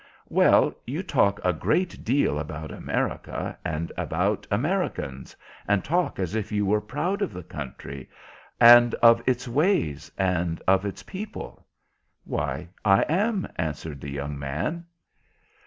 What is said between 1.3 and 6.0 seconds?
a great deal about America and about Americans, and